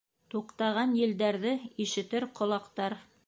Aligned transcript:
Туҡтаған 0.33 0.95
елдәрҙе 1.01 1.53
Ишетер 1.87 2.29
ҡолаҡтар— 2.41 2.97